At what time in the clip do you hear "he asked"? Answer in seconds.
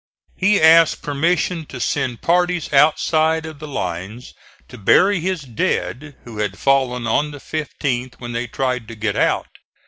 0.35-1.03